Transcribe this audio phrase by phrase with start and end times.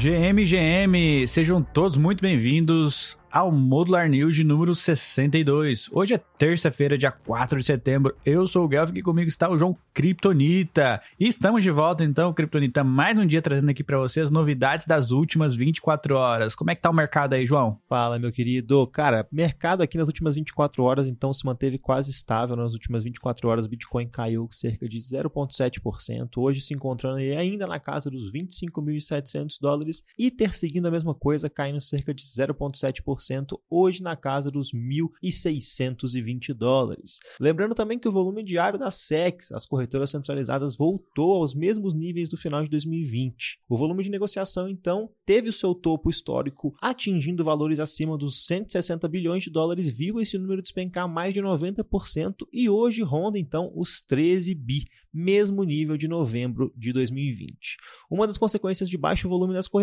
[0.00, 5.88] GM, GM, sejam todos muito bem-vindos ao Modular News de número 62.
[5.92, 8.16] Hoje é terça-feira, dia 4 de setembro.
[8.26, 11.00] Eu sou o Guelph e comigo está o João Kryptonita.
[11.18, 14.86] E estamos de volta então, Kryptonita, mais um dia trazendo aqui para você as novidades
[14.86, 16.54] das últimas 24 horas.
[16.54, 17.78] Como é que tá o mercado aí, João?
[17.88, 18.86] Fala, meu querido.
[18.88, 22.56] Cara, mercado aqui nas últimas 24 horas então se manteve quase estável.
[22.56, 26.30] Nas últimas 24 horas, Bitcoin caiu cerca de 0,7%.
[26.36, 29.89] Hoje se encontrando ainda na casa dos 25.700 dólares.
[30.18, 37.20] Ether seguindo a mesma coisa, caindo cerca de 0,7% hoje na casa dos 1.620 dólares.
[37.40, 42.28] Lembrando também que o volume diário da SEX, as corretoras centralizadas, voltou aos mesmos níveis
[42.28, 43.60] do final de 2020.
[43.68, 49.08] O volume de negociação, então, teve o seu topo histórico, atingindo valores acima dos 160
[49.08, 54.02] bilhões de dólares, viu esse número despencar mais de 90% e hoje ronda, então, os
[54.02, 57.76] 13 bi, mesmo nível de novembro de 2020.
[58.10, 59.79] Uma das consequências de baixo volume das corretoras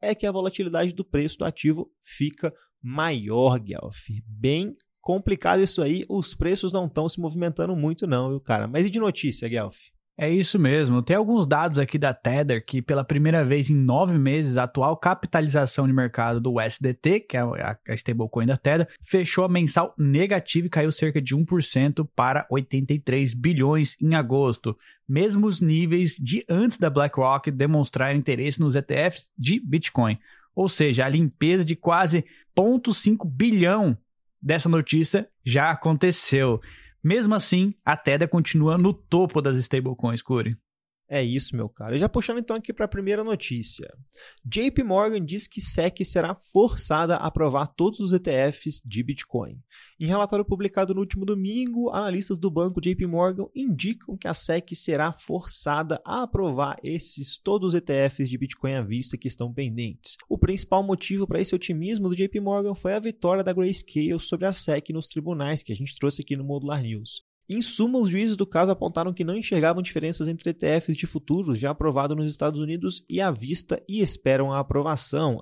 [0.00, 4.08] é que a volatilidade do preço do ativo fica maior, Guelph.
[4.26, 6.04] Bem complicado isso aí.
[6.08, 8.66] Os preços não estão se movimentando muito, não, viu, cara?
[8.66, 9.78] Mas e de notícia, Guelph?
[10.16, 11.02] É isso mesmo.
[11.02, 14.94] Tem alguns dados aqui da Tether que, pela primeira vez em nove meses, a atual
[14.96, 20.66] capitalização de mercado do USDT, que é a stablecoin da Tether, fechou a mensal negativa
[20.66, 24.76] e caiu cerca de 1% para 83 bilhões em agosto.
[25.12, 30.18] Mesmos níveis de antes da BlackRock demonstrar interesse nos ETFs de Bitcoin.
[30.54, 32.24] Ou seja, a limpeza de quase
[32.56, 33.94] 0,5 bilhão
[34.40, 36.62] dessa notícia já aconteceu.
[37.04, 40.56] Mesmo assim, a Tether continua no topo das stablecoins, Curi.
[41.14, 41.98] É isso, meu cara.
[41.98, 43.86] Já puxando então aqui para a primeira notícia.
[44.46, 49.60] JP Morgan diz que SEC será forçada a aprovar todos os ETFs de Bitcoin.
[50.00, 54.74] Em relatório publicado no último domingo, analistas do banco JP Morgan indicam que a SEC
[54.74, 60.16] será forçada a aprovar esses todos os ETFs de Bitcoin à vista que estão pendentes.
[60.30, 64.46] O principal motivo para esse otimismo do JP Morgan foi a vitória da Grayscale sobre
[64.46, 67.22] a SEC nos tribunais que a gente trouxe aqui no Modular News.
[67.52, 71.60] Em suma, os juízes do caso apontaram que não enxergavam diferenças entre ETFs de futuros
[71.60, 75.38] já aprovado nos Estados Unidos e à vista e esperam a aprovação.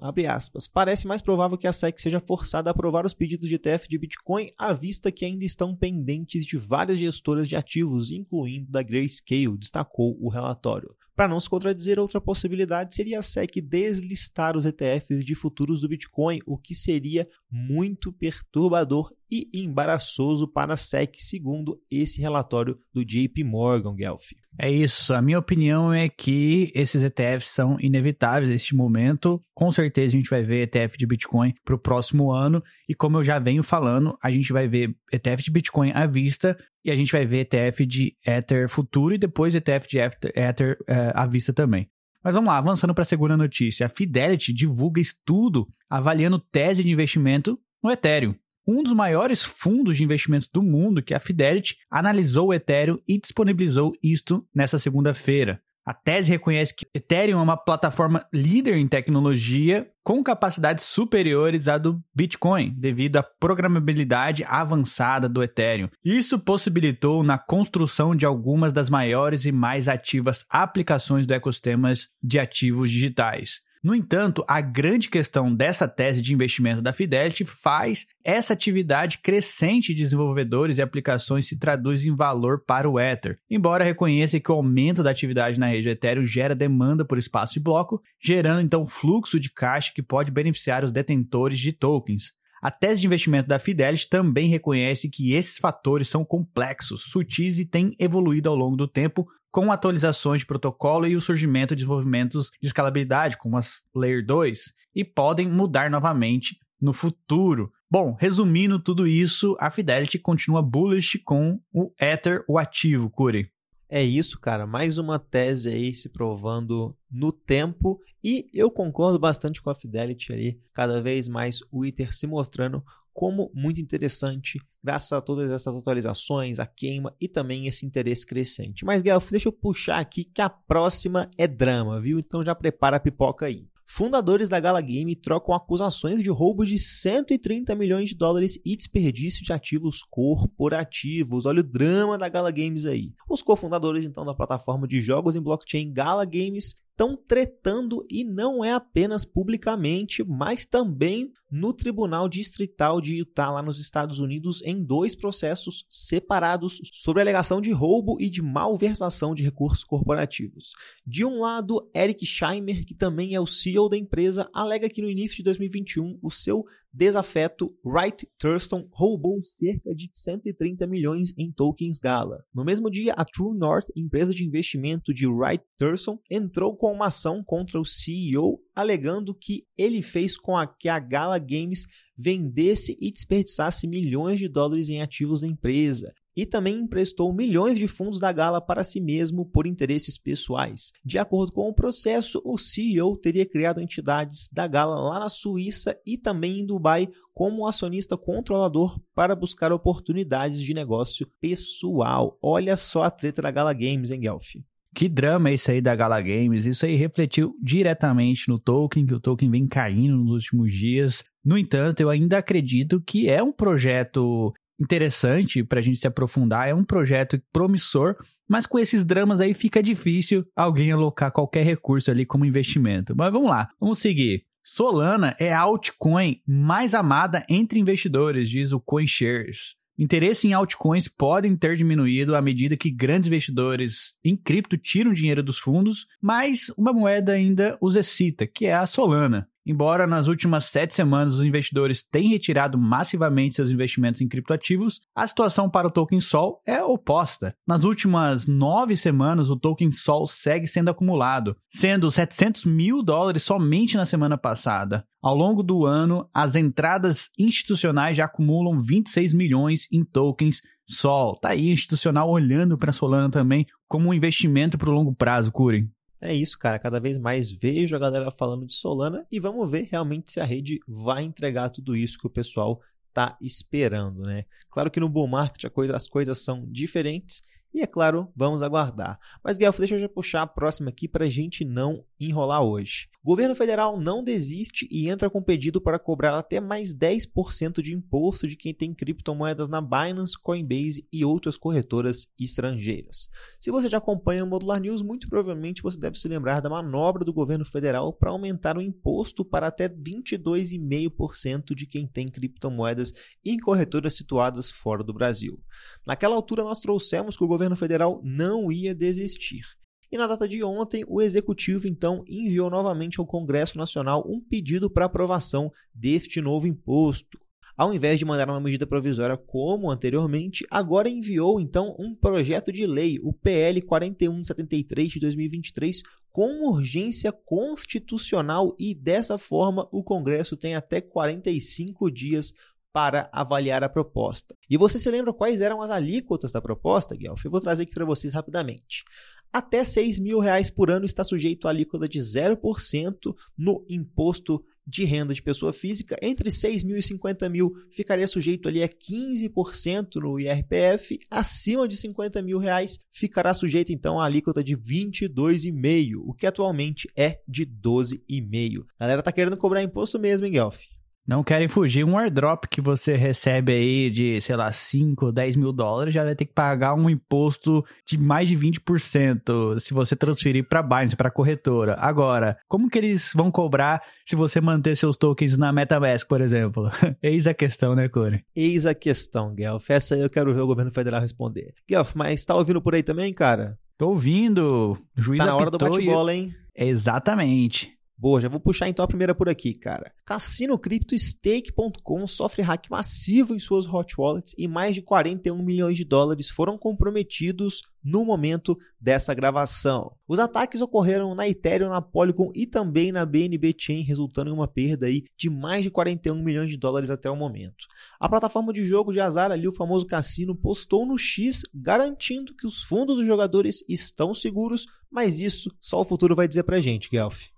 [0.73, 3.97] Parece mais provável que a SEC seja forçada a aprovar os pedidos de ETF de
[3.97, 9.57] Bitcoin à vista que ainda estão pendentes de várias gestoras de ativos, incluindo da Grayscale,
[9.57, 10.93] destacou o relatório.
[11.21, 15.89] Para não se contradizer, outra possibilidade seria a SEC deslistar os ETFs de futuros do
[15.89, 23.05] Bitcoin, o que seria muito perturbador e embaraçoso para a SEC, segundo esse relatório do
[23.05, 24.31] JP Morgan, Guelph.
[24.59, 25.15] É isso.
[25.15, 29.43] A minha opinião é que esses ETFs são inevitáveis neste momento.
[29.55, 32.63] Com certeza a gente vai ver ETF de Bitcoin para o próximo ano.
[32.89, 36.57] E como eu já venho falando, a gente vai ver ETF de Bitcoin à vista
[36.85, 41.13] e a gente vai ver ETF de Ether futuro e depois ETF de Ether é,
[41.15, 41.89] à vista também.
[42.23, 43.87] Mas vamos lá, avançando para a segunda notícia.
[43.87, 48.35] A Fidelity divulga estudo avaliando tese de investimento no Ethereum.
[48.73, 52.99] Um dos maiores fundos de investimentos do mundo, que é a Fidelity, analisou o Ethereum
[53.07, 55.61] e disponibilizou isto nessa segunda-feira.
[55.85, 61.79] A tese reconhece que Ethereum é uma plataforma líder em tecnologia com capacidades superiores à
[61.79, 65.89] do Bitcoin, devido à programabilidade avançada do Ethereum.
[66.05, 71.91] Isso possibilitou na construção de algumas das maiores e mais ativas aplicações do ecossistema
[72.23, 73.69] de ativos digitais.
[73.83, 79.95] No entanto, a grande questão dessa tese de investimento da Fidelity faz essa atividade crescente
[79.95, 84.55] de desenvolvedores e aplicações se traduz em valor para o Ether, embora reconheça que o
[84.55, 89.41] aumento da atividade na rede Ethereum gera demanda por espaço de bloco, gerando então fluxo
[89.41, 92.39] de caixa que pode beneficiar os detentores de tokens.
[92.61, 97.65] A tese de investimento da Fidelity também reconhece que esses fatores são complexos, sutis e
[97.65, 102.51] têm evoluído ao longo do tempo, com atualizações de protocolo e o surgimento de desenvolvimentos
[102.61, 107.73] de escalabilidade, como as Layer 2, e podem mudar novamente no futuro.
[107.91, 113.51] Bom, resumindo tudo isso, a Fidelity continua bullish com o Ether, o ativo, Curi.
[113.89, 114.69] É isso, cara.
[114.69, 118.01] Mais uma tese aí se provando no tempo.
[118.23, 120.61] E eu concordo bastante com a Fidelity ali.
[120.73, 126.59] Cada vez mais o Ether se mostrando como muito interessante, graças a todas essas atualizações,
[126.59, 128.85] a queima e também esse interesse crescente.
[128.85, 132.19] Mas, Guelph, deixa eu puxar aqui que a próxima é drama, viu?
[132.19, 133.69] Então já prepara a pipoca aí.
[133.93, 139.45] Fundadores da Gala Game trocam acusações de roubo de 130 milhões de dólares e desperdício
[139.45, 141.45] de ativos corporativos.
[141.45, 143.13] Olha o drama da Gala Games aí.
[143.29, 148.63] Os cofundadores então da plataforma de jogos em blockchain Gala Games estão tretando e não
[148.63, 154.85] é apenas publicamente, mas também no Tribunal Distrital de Utah, lá nos Estados Unidos, em
[154.85, 160.73] dois processos separados sobre alegação de roubo e de malversação de recursos corporativos.
[161.07, 165.09] De um lado, Eric Scheimer, que também é o CEO da empresa, alega que no
[165.09, 171.99] início de 2021 o seu desafeto Wright Thurston roubou cerca de 130 milhões em tokens
[171.99, 172.45] Gala.
[172.55, 177.07] No mesmo dia, a True North, empresa de investimento de Wright Thurston, entrou com uma
[177.07, 183.11] ação contra o CEO, alegando que ele fez com que a Gala Games vendesse e
[183.11, 188.33] desperdiçasse milhões de dólares em ativos da empresa e também emprestou milhões de fundos da
[188.33, 190.93] Gala para si mesmo por interesses pessoais.
[191.05, 195.99] De acordo com o processo, o CEO teria criado entidades da Gala lá na Suíça
[196.07, 202.39] e também em Dubai como acionista controlador para buscar oportunidades de negócio pessoal.
[202.43, 204.57] Olha só a treta da Gala Games, hein, Guelph?
[204.95, 206.67] Que drama esse aí da Gala Games.
[206.67, 211.25] Isso aí refletiu diretamente no token, que o token vem caindo nos últimos dias.
[211.45, 216.69] No entanto, eu ainda acredito que é um projeto interessante para a gente se aprofundar,
[216.69, 218.17] é um projeto promissor,
[218.49, 223.15] mas com esses dramas aí fica difícil alguém alocar qualquer recurso ali como investimento.
[223.17, 224.45] Mas vamos lá, vamos seguir.
[224.63, 229.81] Solana é a altcoin mais amada entre investidores, diz o CoinShares.
[229.99, 235.43] Interesse em altcoins podem ter diminuído à medida que grandes investidores em cripto tiram dinheiro
[235.43, 239.47] dos fundos, mas uma moeda ainda os excita, que é a Solana.
[239.67, 245.27] Embora nas últimas sete semanas os investidores tenham retirado massivamente seus investimentos em criptoativos, a
[245.27, 247.55] situação para o token Sol é oposta.
[247.67, 253.97] Nas últimas nove semanas, o token Sol segue sendo acumulado, sendo 700 mil dólares somente
[253.97, 255.05] na semana passada.
[255.23, 261.39] Ao longo do ano, as entradas institucionais já acumulam 26 milhões em tokens Sol.
[261.39, 265.89] Tá aí institucional olhando para Solana também como um investimento para o longo prazo, Curen.
[266.21, 266.79] É isso, cara.
[266.79, 270.45] Cada vez mais vejo a galera falando de Solana e vamos ver realmente se a
[270.45, 274.45] rede vai entregar tudo isso que o pessoal está esperando, né?
[274.71, 279.19] Claro que no bull market coisa, as coisas são diferentes e é claro, vamos aguardar.
[279.45, 283.09] Mas, Guelph, deixa eu já puxar a próxima aqui para a gente não enrolar hoje.
[283.23, 287.95] O governo federal não desiste e entra com pedido para cobrar até mais 10% de
[287.95, 293.29] imposto de quem tem criptomoedas na Binance, Coinbase e outras corretoras estrangeiras.
[293.59, 297.23] Se você já acompanha o Modular News, muito provavelmente você deve se lembrar da manobra
[297.23, 303.13] do governo federal para aumentar o imposto para até 22,5% de quem tem criptomoedas
[303.45, 305.61] em corretoras situadas fora do Brasil.
[306.07, 309.67] Naquela altura, nós trouxemos que o governo federal não ia desistir.
[310.11, 314.89] E na data de ontem, o executivo então enviou novamente ao Congresso Nacional um pedido
[314.89, 317.39] para aprovação deste novo imposto.
[317.77, 322.87] Ao invés de mandar uma medida provisória como anteriormente, agora enviou então um projeto de
[322.87, 326.03] lei, o PL 4173 de 2023,
[326.33, 332.55] com urgência constitucional e dessa forma o Congresso tem até 45 dias
[332.93, 334.55] para avaliar a proposta.
[334.69, 337.45] E você se lembra quais eram as alíquotas da proposta, Guelph?
[337.45, 339.05] Eu vou trazer aqui para vocês rapidamente.
[339.53, 345.05] Até 6 mil reais por ano está sujeito à alíquota de 0% no imposto de
[345.05, 346.17] renda de pessoa física.
[346.23, 351.19] Entre 6 mil e 50 mil ficaria sujeito ali a 15% no IRPF.
[351.31, 357.09] Acima de 50 mil reais ficará sujeito então à alíquota de 22,5%, o que atualmente
[357.17, 358.85] é de 12,5%.
[358.99, 361.00] Galera tá querendo cobrar imposto mesmo, hein, Guelph?
[361.27, 362.05] Não querem fugir.
[362.05, 366.35] Um airdrop que você recebe aí de, sei lá, 5, 10 mil dólares já vai
[366.35, 371.31] ter que pagar um imposto de mais de 20% se você transferir para Binance, para
[371.31, 371.97] corretora.
[371.99, 376.91] Agora, como que eles vão cobrar se você manter seus tokens na MetaMask, por exemplo?
[377.23, 378.43] Eis a questão, né, Corey?
[378.55, 379.89] Eis a questão, Guelph.
[379.91, 381.75] Essa aí eu quero ver o governo federal responder.
[381.89, 383.79] Guelph, mas tá ouvindo por aí também, cara?
[383.97, 384.97] Tô ouvindo.
[385.17, 386.55] Juiz tá na hora do bate-bola, hein?
[386.75, 388.00] Exatamente.
[388.21, 390.13] Boa, já vou puxar então a primeira por aqui, cara.
[390.27, 395.97] Cassino Cripto Stake.com sofre hack massivo em suas hot wallets e mais de 41 milhões
[395.97, 400.13] de dólares foram comprometidos no momento dessa gravação.
[400.29, 404.69] Os ataques ocorreram na Ethereum, na Polygon e também na BNB Chain, resultando em uma
[404.69, 407.87] perda aí de mais de 41 milhões de dólares até o momento.
[408.21, 412.67] A plataforma de jogo de azar ali, o famoso cassino, postou no X garantindo que
[412.67, 417.09] os fundos dos jogadores estão seguros, mas isso só o futuro vai dizer pra gente,
[417.09, 417.49] Guelph.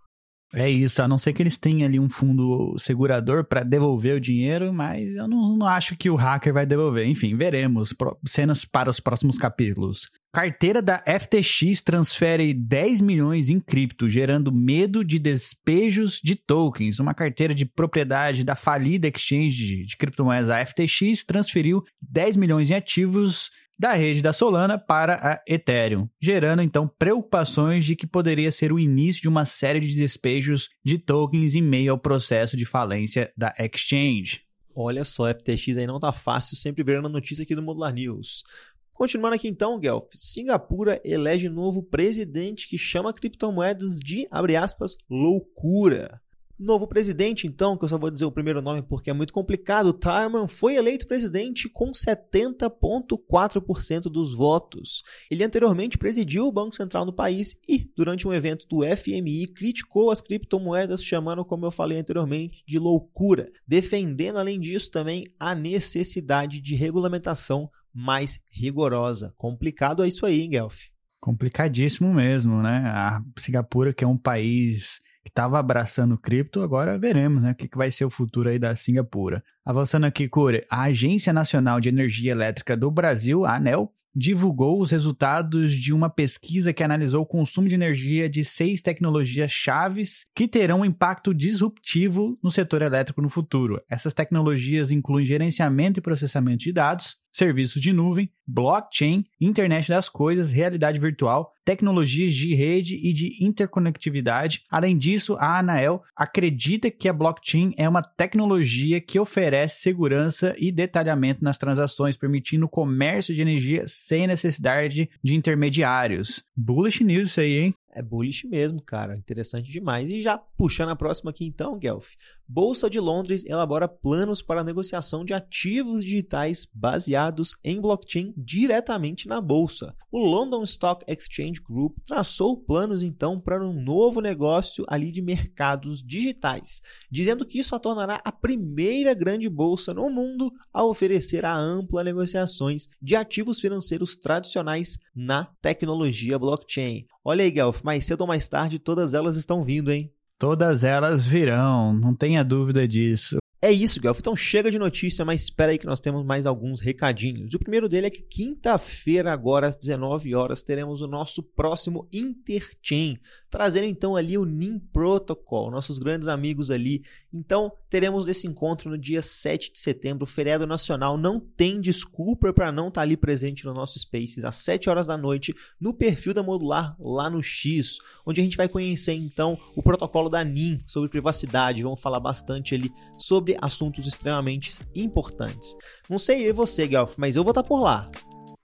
[0.55, 4.21] É isso, a não ser que eles tenham ali um fundo segurador para devolver o
[4.21, 7.07] dinheiro, mas eu não, não, acho que o hacker vai devolver.
[7.07, 7.95] Enfim, veremos.
[8.27, 10.11] Cenas para os próximos capítulos.
[10.35, 16.99] Carteira da FTX transfere 10 milhões em cripto, gerando medo de despejos de tokens.
[16.99, 22.75] Uma carteira de propriedade da falida exchange de criptomoedas, a FTX, transferiu 10 milhões em
[22.75, 23.51] ativos
[23.83, 28.79] da rede da Solana para a Ethereum, gerando então preocupações de que poderia ser o
[28.79, 33.53] início de uma série de despejos de tokens em meio ao processo de falência da
[33.59, 34.43] exchange.
[34.73, 38.45] Olha só, FTX aí não tá fácil, sempre vendo a notícia aqui do Modular News.
[38.93, 46.23] Continuando aqui então, Guelph, Singapura elege novo presidente que chama criptomoedas de, aspas, loucura.
[46.63, 49.93] Novo presidente, então, que eu só vou dizer o primeiro nome porque é muito complicado,
[49.93, 55.03] Tarman foi eleito presidente com 70,4% dos votos.
[55.29, 60.13] Ele anteriormente presidiu o Banco Central do país e, durante um evento do FMI, criticou
[60.13, 66.61] as criptomoedas, chamando, como eu falei anteriormente, de loucura, defendendo, além disso, também a necessidade
[66.61, 69.35] de regulamentação mais rigorosa.
[69.37, 70.83] Complicado é isso aí, hein, Guelph?
[71.21, 72.85] Complicadíssimo mesmo, né?
[72.87, 77.69] A Singapura, que é um país que estava abraçando cripto, agora veremos né, o que,
[77.69, 79.43] que vai ser o futuro aí da Singapura.
[79.65, 84.91] Avançando aqui, Core, a Agência Nacional de Energia Elétrica do Brasil, a ANEL, divulgou os
[84.91, 90.47] resultados de uma pesquisa que analisou o consumo de energia de seis tecnologias chaves que
[90.47, 93.81] terão um impacto disruptivo no setor elétrico no futuro.
[93.89, 100.53] Essas tecnologias incluem gerenciamento e processamento de dados, serviços de nuvem, blockchain, internet das coisas,
[100.53, 104.63] realidade virtual, tecnologias de rede e de interconectividade.
[104.71, 110.71] Além disso, a Anael acredita que a blockchain é uma tecnologia que oferece segurança e
[110.71, 116.45] detalhamento nas transações, permitindo o comércio de energia sem necessidade de intermediários.
[116.57, 117.75] Bullish news isso aí, hein?
[117.95, 119.17] É bullish mesmo, cara.
[119.17, 120.11] Interessante demais.
[120.11, 122.13] E já puxando a próxima aqui então, Guelph.
[122.49, 129.41] Bolsa de Londres elabora planos para negociação de ativos digitais baseados em blockchain diretamente na
[129.41, 129.95] bolsa.
[130.11, 136.03] O London Stock Exchange Group traçou planos então para um novo negócio ali de mercados
[136.03, 136.81] digitais,
[137.11, 142.05] dizendo que isso a tornará a primeira grande bolsa no mundo a oferecer a ampla
[142.05, 147.05] negociações de ativos financeiros tradicionais na tecnologia blockchain.
[147.25, 150.13] Olha aí, Guelph, mais cedo ou mais tarde todas elas estão vindo, hein?
[150.37, 153.37] Todas elas virão, não tenha dúvida disso.
[153.65, 154.19] É isso, Guelph.
[154.19, 157.55] Então chega de notícia, mas espera aí que nós temos mais alguns recadinhos.
[157.55, 163.21] O primeiro dele é que quinta-feira, agora às 19 horas, teremos o nosso próximo Interchain,
[163.49, 167.05] trazendo então ali o NIM Protocol, nossos grandes amigos ali.
[167.33, 171.17] Então teremos esse encontro no dia 7 de setembro, feriado nacional.
[171.17, 175.07] Não tem desculpa para não estar tá ali presente no nosso Spaces às 7 horas
[175.07, 179.57] da noite, no perfil da Modular lá no X, onde a gente vai conhecer então
[179.77, 181.85] o protocolo da NIM sobre privacidade.
[181.85, 185.77] Vamos falar bastante ali sobre assuntos extremamente importantes.
[186.09, 188.11] Não sei você, Guelph, mas eu vou estar por lá.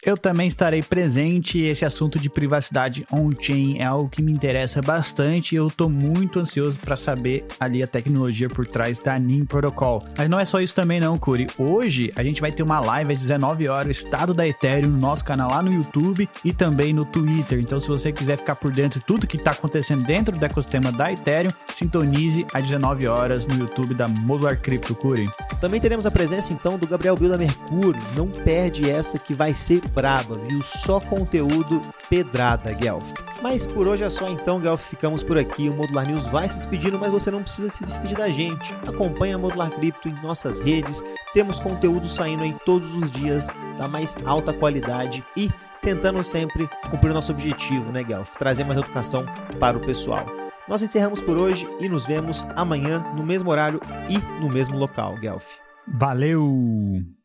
[0.01, 1.59] Eu também estarei presente.
[1.59, 6.39] Esse assunto de privacidade on-chain é algo que me interessa bastante e eu estou muito
[6.39, 10.05] ansioso para saber ali a tecnologia por trás da NIM Protocol.
[10.17, 11.49] Mas não é só isso também não, Curi.
[11.59, 15.25] Hoje a gente vai ter uma live às 19 horas, estado da Ethereum, no nosso
[15.25, 17.59] canal lá no YouTube e também no Twitter.
[17.59, 20.93] Então se você quiser ficar por dentro de tudo que está acontecendo dentro do ecossistema
[20.93, 25.29] da Ethereum, sintonize às 19 horas no YouTube da Modular Crypto, Curi.
[25.61, 28.01] Também teremos a presença então do Gabriel Bill da Mercúrio.
[28.17, 30.63] Não perde essa que vai ser braba, viu?
[30.63, 33.13] Só conteúdo pedrada, Guelph.
[33.43, 34.89] Mas por hoje é só então, Guelph.
[34.89, 35.69] Ficamos por aqui.
[35.69, 38.75] O Modular News vai se despedindo, mas você não precisa se despedir da gente.
[38.87, 41.03] Acompanhe a Modular Cripto em nossas redes.
[41.33, 45.51] Temos conteúdo saindo aí todos os dias da mais alta qualidade e
[45.83, 48.35] tentando sempre cumprir o nosso objetivo, né, Guelph?
[48.37, 49.25] Trazer mais educação
[49.59, 50.27] para o pessoal.
[50.69, 55.17] Nós encerramos por hoje e nos vemos amanhã no mesmo horário e no mesmo local,
[55.17, 55.49] Guelph.
[55.87, 57.18] Valeu!